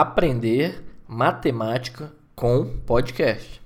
aprender 0.00 0.84
matemática 1.08 2.12
com 2.34 2.66
podcast. 2.84 3.62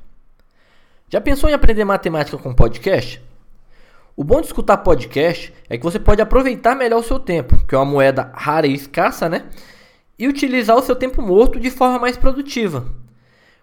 Já 1.09 1.21
pensou 1.21 1.51
em 1.51 1.55
aprender 1.55 1.85
matemática 1.85 2.39
com 2.39 2.55
podcast? 2.55 3.21
O 4.17 4.23
bom 4.23 4.41
de 4.41 4.47
escutar 4.47 4.77
podcast 4.77 5.53
é 5.69 5.77
que 5.77 5.83
você 5.83 5.99
pode 5.99 6.23
aproveitar 6.23 6.77
melhor 6.77 7.01
o 7.01 7.03
seu 7.03 7.19
tempo, 7.19 7.67
que 7.67 7.75
é 7.75 7.79
uma 7.79 7.85
moeda 7.85 8.31
rara 8.33 8.69
e 8.69 8.73
escassa, 8.73 9.29
né? 9.29 9.47
E 10.17 10.29
utilizar 10.29 10.77
o 10.77 10.83
seu 10.83 10.95
tempo 10.95 11.21
morto 11.21 11.59
de 11.59 11.69
forma 11.69 11.99
mais 11.99 12.17
produtiva. 12.17 12.87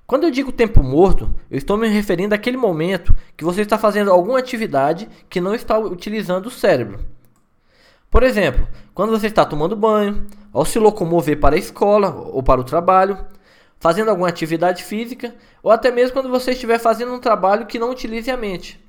Quando 0.06 0.26
eu 0.26 0.32
digo 0.32 0.52
tempo 0.52 0.84
morto, 0.84 1.34
eu 1.50 1.58
estou 1.58 1.78
me 1.78 1.88
referindo 1.88 2.36
àquele 2.36 2.58
momento 2.58 3.16
que 3.38 3.46
você 3.46 3.62
está 3.62 3.78
fazendo 3.78 4.12
alguma 4.12 4.40
atividade 4.40 5.08
que 5.30 5.40
não 5.40 5.56
está 5.56 5.80
utilizando 5.80 6.48
o 6.48 6.52
cérebro. 6.52 7.00
Por 8.10 8.24
exemplo, 8.24 8.68
quando 8.94 9.12
você 9.12 9.28
está 9.28 9.46
tomando 9.46 9.76
banho, 9.76 10.26
ao 10.58 10.66
se 10.66 10.80
locomover 10.80 11.40
para 11.40 11.56
a 11.56 11.60
escola 11.60 12.10
ou 12.34 12.42
para 12.42 12.60
o 12.60 12.64
trabalho, 12.64 13.24
fazendo 13.80 14.10
alguma 14.10 14.28
atividade 14.28 14.84
física, 14.84 15.36
ou 15.62 15.72
até 15.72 15.92
mesmo 15.92 16.14
quando 16.14 16.30
você 16.30 16.54
estiver 16.54 16.80
fazendo 16.80 17.14
um 17.14 17.20
trabalho 17.20 17.68
que 17.68 17.78
não 17.78 17.92
utilize 17.92 18.32
a 18.32 18.36
mente. 18.36 18.84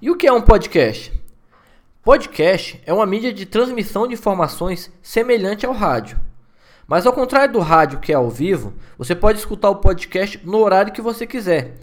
E 0.00 0.08
o 0.08 0.16
que 0.16 0.28
é 0.28 0.32
um 0.32 0.40
podcast? 0.40 1.12
Podcast 2.00 2.80
é 2.86 2.92
uma 2.92 3.04
mídia 3.04 3.32
de 3.32 3.44
transmissão 3.44 4.06
de 4.06 4.14
informações 4.14 4.88
semelhante 5.02 5.66
ao 5.66 5.72
rádio. 5.72 6.20
Mas 6.86 7.06
ao 7.06 7.12
contrário 7.12 7.52
do 7.52 7.58
rádio 7.58 7.98
que 7.98 8.12
é 8.12 8.14
ao 8.14 8.30
vivo, 8.30 8.72
você 8.96 9.16
pode 9.16 9.40
escutar 9.40 9.70
o 9.70 9.76
podcast 9.76 10.40
no 10.44 10.58
horário 10.58 10.92
que 10.92 11.02
você 11.02 11.26
quiser. 11.26 11.74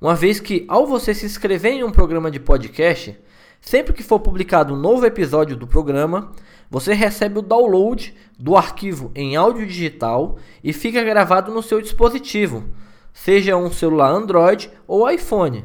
Uma 0.00 0.14
vez 0.14 0.40
que 0.40 0.64
ao 0.68 0.86
você 0.86 1.14
se 1.14 1.26
inscrever 1.26 1.72
em 1.72 1.84
um 1.84 1.90
programa 1.90 2.30
de 2.30 2.38
podcast, 2.38 3.18
Sempre 3.60 3.92
que 3.92 4.02
for 4.02 4.20
publicado 4.20 4.74
um 4.74 4.76
novo 4.76 5.04
episódio 5.04 5.56
do 5.56 5.66
programa, 5.66 6.32
você 6.70 6.94
recebe 6.94 7.38
o 7.38 7.42
download 7.42 8.14
do 8.38 8.56
arquivo 8.56 9.10
em 9.14 9.36
áudio 9.36 9.66
digital 9.66 10.38
e 10.62 10.72
fica 10.72 11.02
gravado 11.02 11.52
no 11.52 11.62
seu 11.62 11.80
dispositivo, 11.80 12.64
seja 13.12 13.56
um 13.56 13.70
celular 13.70 14.10
Android 14.10 14.70
ou 14.86 15.10
iPhone. 15.10 15.64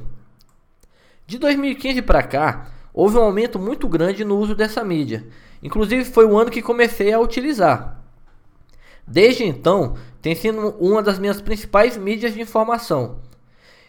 De 1.25 1.37
2015 1.37 2.01
para 2.01 2.23
cá, 2.23 2.71
houve 2.93 3.17
um 3.17 3.23
aumento 3.23 3.59
muito 3.59 3.87
grande 3.87 4.25
no 4.25 4.37
uso 4.37 4.55
dessa 4.55 4.83
mídia. 4.83 5.25
Inclusive 5.61 6.03
foi 6.03 6.25
o 6.25 6.37
ano 6.37 6.51
que 6.51 6.61
comecei 6.61 7.13
a 7.13 7.19
utilizar. 7.19 8.01
Desde 9.07 9.43
então, 9.43 9.95
tem 10.21 10.35
sido 10.35 10.75
uma 10.79 11.01
das 11.01 11.19
minhas 11.19 11.39
principais 11.39 11.95
mídias 11.95 12.33
de 12.33 12.41
informação. 12.41 13.19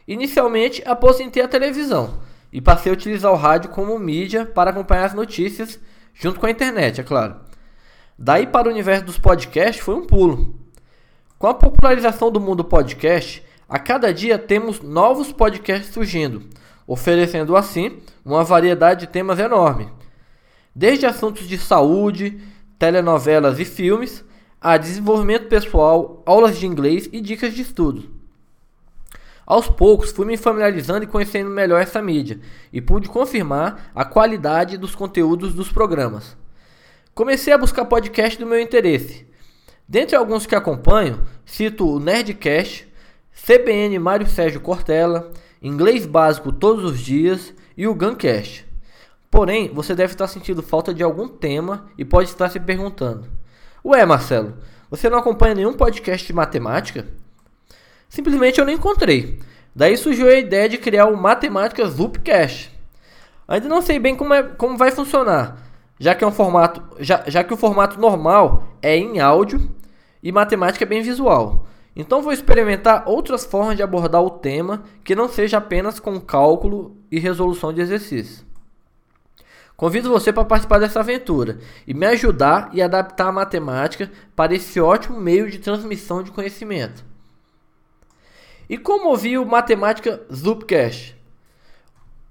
Inicialmente, 0.06 0.82
aposentei 0.86 1.42
a 1.42 1.48
televisão 1.48 2.20
e 2.52 2.60
passei 2.60 2.90
a 2.90 2.94
utilizar 2.94 3.32
o 3.32 3.36
rádio 3.36 3.70
como 3.70 3.98
mídia 3.98 4.46
para 4.46 4.70
acompanhar 4.70 5.06
as 5.06 5.14
notícias, 5.14 5.80
junto 6.12 6.38
com 6.38 6.46
a 6.46 6.50
internet, 6.50 7.00
é 7.00 7.04
claro. 7.04 7.36
Daí 8.16 8.46
para 8.46 8.68
o 8.68 8.70
universo 8.70 9.04
dos 9.04 9.18
podcasts 9.18 9.84
foi 9.84 9.94
um 9.94 10.06
pulo. 10.06 10.54
Com 11.36 11.48
a 11.48 11.54
popularização 11.54 12.30
do 12.30 12.40
mundo 12.40 12.64
podcast, 12.64 13.42
a 13.68 13.78
cada 13.78 14.14
dia 14.14 14.38
temos 14.38 14.80
novos 14.80 15.32
podcasts 15.32 15.92
surgindo, 15.92 16.42
oferecendo 16.86 17.56
assim 17.56 17.98
uma 18.24 18.44
variedade 18.44 19.00
de 19.00 19.12
temas 19.12 19.38
enorme. 19.38 19.90
Desde 20.72 21.06
assuntos 21.06 21.48
de 21.48 21.58
saúde, 21.58 22.40
telenovelas 22.78 23.58
e 23.58 23.64
filmes, 23.64 24.24
a 24.60 24.76
desenvolvimento 24.76 25.48
pessoal, 25.48 26.22
aulas 26.24 26.56
de 26.56 26.66
inglês 26.66 27.08
e 27.12 27.20
dicas 27.20 27.52
de 27.52 27.62
estudo. 27.62 28.13
Aos 29.46 29.68
poucos 29.68 30.10
fui 30.10 30.24
me 30.24 30.36
familiarizando 30.36 31.04
e 31.04 31.06
conhecendo 31.06 31.50
melhor 31.50 31.80
essa 31.80 32.00
mídia 32.00 32.40
e 32.72 32.80
pude 32.80 33.08
confirmar 33.08 33.90
a 33.94 34.04
qualidade 34.04 34.78
dos 34.78 34.94
conteúdos 34.94 35.52
dos 35.52 35.70
programas. 35.70 36.36
Comecei 37.14 37.52
a 37.52 37.58
buscar 37.58 37.84
podcast 37.84 38.38
do 38.38 38.46
meu 38.46 38.60
interesse. 38.60 39.26
Dentre 39.86 40.16
alguns 40.16 40.46
que 40.46 40.54
acompanho, 40.54 41.22
cito 41.44 41.86
o 41.86 42.00
Nerdcast, 42.00 42.88
CBN 43.32 43.98
Mário 43.98 44.26
Sérgio 44.26 44.60
Cortella, 44.60 45.30
Inglês 45.60 46.06
Básico 46.06 46.50
Todos 46.50 46.84
os 46.84 47.00
Dias 47.00 47.52
e 47.76 47.86
o 47.86 47.94
Guncast. 47.94 48.64
Porém, 49.30 49.68
você 49.74 49.94
deve 49.94 50.12
estar 50.12 50.28
sentindo 50.28 50.62
falta 50.62 50.94
de 50.94 51.02
algum 51.02 51.28
tema 51.28 51.86
e 51.98 52.04
pode 52.04 52.30
estar 52.30 52.48
se 52.48 52.60
perguntando: 52.60 53.28
Ué, 53.84 54.06
Marcelo, 54.06 54.54
você 54.88 55.10
não 55.10 55.18
acompanha 55.18 55.56
nenhum 55.56 55.74
podcast 55.74 56.26
de 56.26 56.32
matemática? 56.32 57.06
Simplesmente 58.14 58.60
eu 58.60 58.64
não 58.64 58.72
encontrei. 58.72 59.40
Daí 59.74 59.96
surgiu 59.96 60.28
a 60.28 60.34
ideia 60.34 60.68
de 60.68 60.78
criar 60.78 61.06
o 61.06 61.16
Matemáticas 61.16 61.98
Loopcast. 61.98 62.70
Ainda 63.48 63.68
não 63.68 63.82
sei 63.82 63.98
bem 63.98 64.14
como, 64.14 64.32
é, 64.32 64.40
como 64.40 64.76
vai 64.76 64.92
funcionar, 64.92 65.60
já 65.98 66.14
que, 66.14 66.22
é 66.22 66.26
um 66.26 66.30
formato, 66.30 66.80
já, 67.00 67.24
já 67.26 67.42
que 67.42 67.52
o 67.52 67.56
formato 67.56 68.00
normal 68.00 68.68
é 68.80 68.96
em 68.96 69.18
áudio 69.18 69.68
e 70.22 70.30
matemática 70.30 70.84
é 70.84 70.86
bem 70.86 71.02
visual. 71.02 71.66
Então 71.96 72.22
vou 72.22 72.32
experimentar 72.32 73.02
outras 73.04 73.44
formas 73.44 73.76
de 73.76 73.82
abordar 73.82 74.22
o 74.22 74.30
tema 74.30 74.84
que 75.02 75.16
não 75.16 75.28
seja 75.28 75.58
apenas 75.58 75.98
com 75.98 76.20
cálculo 76.20 76.96
e 77.10 77.18
resolução 77.18 77.72
de 77.72 77.80
exercícios. 77.80 78.46
Convido 79.76 80.08
você 80.08 80.32
para 80.32 80.44
participar 80.44 80.78
dessa 80.78 81.00
aventura 81.00 81.58
e 81.84 81.92
me 81.92 82.06
ajudar 82.06 82.70
e 82.72 82.80
adaptar 82.80 83.26
a 83.26 83.32
matemática 83.32 84.08
para 84.36 84.54
esse 84.54 84.80
ótimo 84.80 85.20
meio 85.20 85.50
de 85.50 85.58
transmissão 85.58 86.22
de 86.22 86.30
conhecimento. 86.30 87.12
E 88.68 88.78
como 88.78 89.08
ouvir 89.08 89.38
o 89.38 89.46
Matemática 89.46 90.22
Zoopcast? 90.32 91.16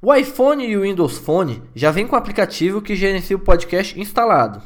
O 0.01 0.13
iPhone 0.13 0.65
e 0.65 0.75
o 0.75 0.81
Windows 0.81 1.17
Phone 1.17 1.63
já 1.73 1.91
vem 1.91 2.05
com 2.05 2.15
o 2.15 2.19
aplicativo 2.19 2.81
que 2.81 2.95
gerencia 2.95 3.35
o 3.35 3.39
podcast 3.39 3.99
instalado. 3.99 4.61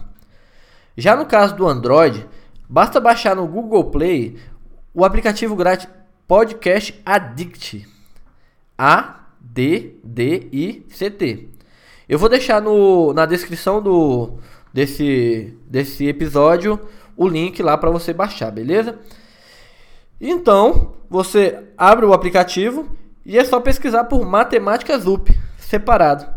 Já 0.96 1.16
no 1.16 1.26
caso 1.26 1.56
do 1.56 1.68
Android, 1.68 2.28
basta 2.68 3.00
baixar 3.00 3.36
no 3.36 3.48
Google 3.48 3.92
Play 3.92 4.38
o 4.94 5.06
aplicativo 5.06 5.56
grátis 5.56 5.88
Podcast 6.28 7.00
Addict. 7.06 7.88
A 8.78 9.28
D 9.40 9.96
D 10.04 10.48
I 10.52 10.86
C 10.90 11.10
T. 11.10 11.50
Eu 12.08 12.18
vou 12.18 12.30
deixar 12.30 12.62
no, 12.62 13.14
na 13.14 13.26
descrição 13.26 13.82
do 13.82 14.38
desse 14.74 15.58
desse 15.66 16.08
episódio 16.08 16.80
o 17.16 17.28
link 17.28 17.62
lá 17.62 17.78
para 17.78 17.90
você 17.90 18.14
baixar, 18.14 18.52
beleza? 18.52 19.00
Então, 20.20 20.87
você 21.10 21.64
abre 21.78 22.06
o 22.06 22.14
aplicativo 22.14 22.90
e 23.26 23.38
é 23.38 23.44
só 23.44 23.60
pesquisar 23.60 24.06
por 24.06 24.26
Matemática 24.26 24.98
Zup, 24.98 25.30
separado. 25.58 26.28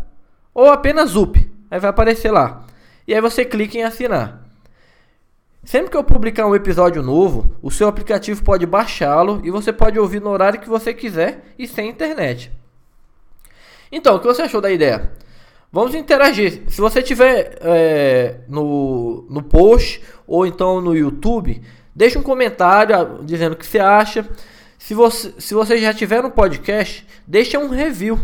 Ou 0.53 0.69
apenas 0.69 1.11
Zup, 1.11 1.37
aí 1.69 1.79
vai 1.79 1.89
aparecer 1.89 2.31
lá. 2.31 2.65
E 3.07 3.13
aí 3.13 3.21
você 3.21 3.45
clica 3.45 3.77
em 3.77 3.83
assinar. 3.83 4.41
Sempre 5.63 5.91
que 5.91 5.97
eu 5.97 6.03
publicar 6.03 6.47
um 6.47 6.55
episódio 6.55 7.03
novo, 7.03 7.55
o 7.61 7.69
seu 7.69 7.87
aplicativo 7.87 8.43
pode 8.43 8.65
baixá-lo 8.65 9.41
e 9.43 9.51
você 9.51 9.71
pode 9.71 9.99
ouvir 9.99 10.19
no 10.19 10.29
horário 10.29 10.59
que 10.59 10.69
você 10.69 10.93
quiser 10.93 11.53
e 11.57 11.67
sem 11.67 11.89
internet. 11.89 12.51
Então, 13.91 14.15
o 14.15 14.19
que 14.19 14.27
você 14.27 14.41
achou 14.41 14.61
da 14.61 14.71
ideia? 14.71 15.11
Vamos 15.71 15.93
interagir. 15.93 16.63
Se 16.67 16.81
você 16.81 17.01
tiver 17.01 17.57
é, 17.61 18.39
no, 18.47 19.25
no 19.29 19.43
post 19.43 20.01
ou 20.25 20.45
então 20.45 20.81
no 20.81 20.95
YouTube, 20.95 21.61
Deixe 21.95 22.17
um 22.17 22.23
comentário 22.23 23.19
dizendo 23.23 23.53
o 23.53 23.55
que 23.55 23.65
você 23.65 23.79
acha. 23.79 24.27
Se 24.81 24.95
você, 24.95 25.31
se 25.37 25.53
você 25.53 25.77
já 25.77 25.93
tiver 25.93 26.23
no 26.23 26.31
podcast, 26.31 27.05
deixe 27.27 27.55
um 27.55 27.69
review, 27.69 28.19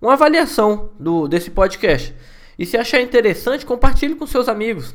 uma 0.00 0.12
avaliação 0.12 0.90
do, 1.00 1.26
desse 1.26 1.50
podcast. 1.50 2.14
E 2.58 2.66
se 2.66 2.76
achar 2.76 3.00
interessante, 3.00 3.64
compartilhe 3.64 4.14
com 4.14 4.26
seus 4.26 4.46
amigos. 4.46 4.94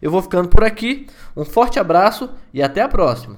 Eu 0.00 0.10
vou 0.10 0.22
ficando 0.22 0.48
por 0.48 0.64
aqui. 0.64 1.06
Um 1.36 1.44
forte 1.44 1.78
abraço 1.78 2.30
e 2.52 2.62
até 2.62 2.80
a 2.80 2.88
próxima. 2.88 3.36